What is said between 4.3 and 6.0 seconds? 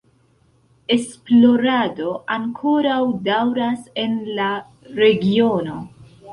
la regiono.